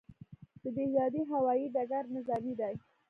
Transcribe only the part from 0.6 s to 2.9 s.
د دهدادي هوايي ډګر نظامي دی